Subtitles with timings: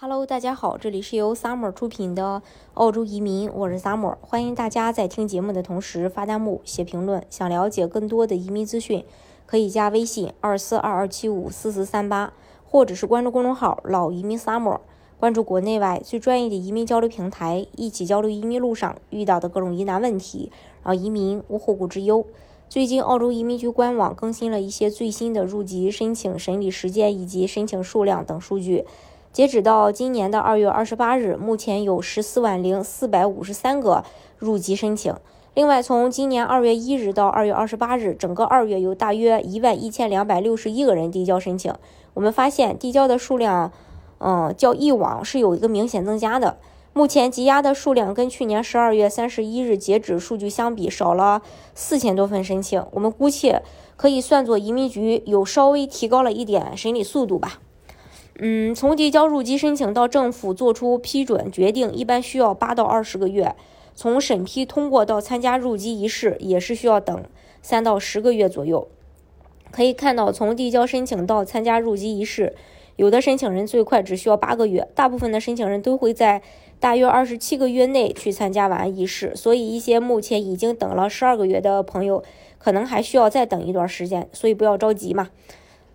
[0.00, 2.40] Hello，大家好，这里是由 Summer 出品的
[2.74, 7.26] 澳洲移民，我是 Summer，欢迎大家在听节目的同时发弹幕、写评论。
[7.28, 9.04] 想了解更多的移民资讯，
[9.44, 12.32] 可以加微信二四二二七五四四三八，
[12.64, 14.78] 或者是关注公众号“老移民 Summer”，
[15.18, 20.52] 关注国内外最专业的移民交流平台，一起交流移民路上遇到的各种疑难问题，
[20.84, 22.24] 让移民无后顾之忧。
[22.68, 28.84] 最近，澳洲移民局官网更新了一些最新的入籍申请审理时间以及申请数量等数据。
[29.32, 34.02] 截止到今年的二月二十八日，目前有十四万零四百五十三个
[34.36, 35.14] 入籍申请。
[35.54, 41.72] 另外，从今年二月一日到二月二十八日，整个二月有大约一万一千两百六十一个人递交申请。
[42.14, 43.72] 我们发现递交的数量，
[44.18, 46.58] 嗯，较以往是有一个明显增加的。
[46.92, 51.42] 目前积压的数量跟去年十二月三十一日截止数据相比，少了
[51.74, 52.84] 四千多份申请。
[52.92, 53.62] 我们姑且
[53.96, 57.60] 可以算作移民局有稍微提高了一点审理速度吧。
[58.40, 63.56] 嗯，从递交入籍申请到政府做出批准决定，一般需要八到二十个月；
[63.96, 67.24] 从审批通过到参加入籍仪式，也是需要等
[67.62, 68.86] 三到十个月左右。
[69.72, 72.54] 可以看到，从递交申请到参加入籍仪式，
[72.94, 76.40] 有的申请人最快只需要八个月，大部分的申请人都会在
[76.78, 79.34] 大约二十七个月内去参加完仪式。
[79.34, 82.22] 所以，一些目前已经等了十二个月的朋友，
[82.58, 85.30] 可能还需要再等一段时间，所以不要着急嘛。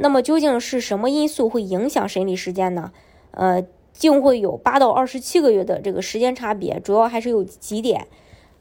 [0.00, 2.90] 那么究竟是什么因素会影响审理时间呢？
[3.32, 3.62] 呃，
[3.92, 8.06] 竟会有八到二十七个月的这个时间差别，主要还是有几点。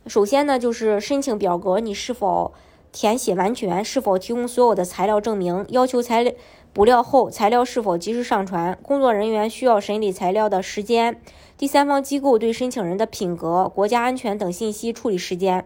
[0.05, 2.53] 首先呢，就是申请表格你是否
[2.91, 6.33] 填写完全，是否提供所有的材料证明，要求材料
[6.73, 11.21] 补料后材料是否及时上传，工作人员需要审理材料的时间，
[11.57, 15.65] 第三方机构对申请人的品格、国家安全等信息处理时间。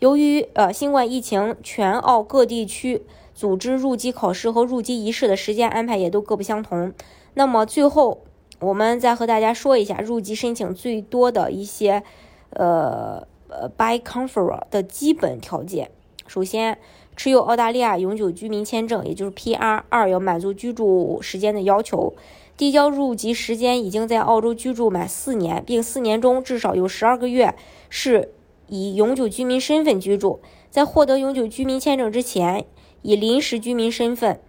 [0.00, 3.06] 由于呃新冠疫情，全澳各地区。
[3.34, 6.92] 组织入籍考试和入籍仪式的时间安排也都各不相同。
[7.34, 8.22] 那么最后，
[8.60, 12.04] 我们再和大家说一下入籍申请最多的一些，
[12.50, 15.90] 呃呃，by confer 的基本条件。
[16.26, 16.78] 首先，
[17.16, 19.82] 持有澳大利亚永久居民签证，也就是 PR。
[19.88, 22.14] 二要满足居住时间的要求，
[22.56, 27.54] 递交入籍时间已经在澳洲居住满四年，并四年中至少有十二个月
[27.90, 28.30] 是
[28.68, 30.40] 以永久居民身份居住。
[30.70, 32.64] 在获得永久居民签证之前。
[33.04, 34.40] 以临时居民身份，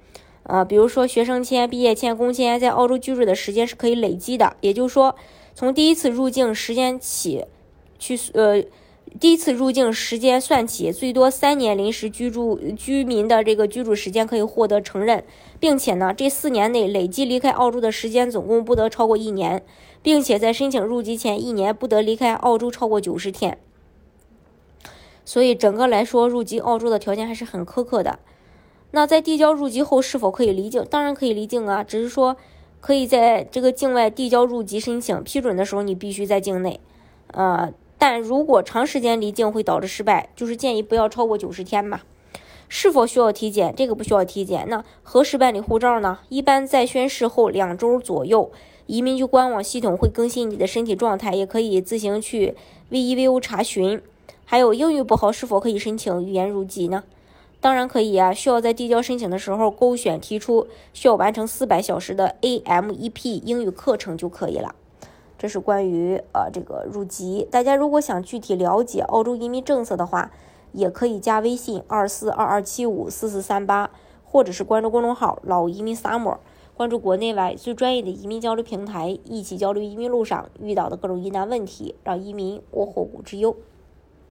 [0.43, 4.55] 呃，比如说学生签、毕业签、工签，在澳洲居住的时间是可以累积的。
[4.61, 5.15] 也就是说，
[5.53, 7.45] 从第一次入境时间起，
[7.99, 8.63] 去呃，
[9.19, 15.25] 第一次入境时间算起，最多三年临时居住居民的这个居住时间可以获得承认，
[15.59, 19.61] 并且呢，这四年内累计离开澳洲的时间总共不得超过一年，
[20.01, 23.57] 并且在申请入籍前一年不得离开澳洲超过九十天。
[25.25, 28.19] 所以整个来说，入籍澳洲的条件还是很苛刻的。
[28.95, 30.81] 那在递交入籍后是否可以离境？
[30.89, 32.37] 当然可以离境啊，只是说
[32.79, 36.79] 可以在这个境外递交入籍申请批准的时候，你必须在境内。
[37.33, 42.05] 呃，但如果长时间离境会导致失败，就是建议不要超过九十天吧。
[42.69, 43.73] 是否需要体检？
[43.75, 44.65] 这个不需要体检。
[44.69, 46.19] 那何时办理护照呢？
[46.29, 48.49] 一般在宣誓后两周左右，
[48.87, 52.55] 移民局官网系统会更新你的身体状态，也可以自行去
[52.89, 54.01] VEVO 查询。
[54.45, 57.03] 还有英语不好，是否可以申请语言入籍呢？
[57.65, 64.75] 当然可以啊，需要在递交申请的时候勾选提出需要完成四百小时的 AMEP 英语课程就可以了。
[65.35, 70.31] 这是关于呃这个入籍，大家如果想具体了解澳洲移民政策的话，
[70.73, 73.89] 也可以加微信二四二二七五四四三八，
[74.23, 76.37] 或者是关注公众号老移民 summer，
[76.77, 83.55] 关注国内外最专业的移民交流平台，一起交流移民路上遇到的各种疑难问题，让移民无后顾之忧。